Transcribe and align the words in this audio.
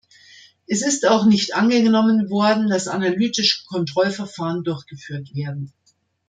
Es 0.65 0.81
ist 0.81 1.07
auch 1.07 1.25
nicht 1.27 1.53
angenommen 1.53 2.31
worden, 2.31 2.69
dass 2.71 2.87
analytische 2.87 3.65
Kontrollverfahren 3.67 4.63
durchgeführt 4.63 5.35
werden. 5.35 5.73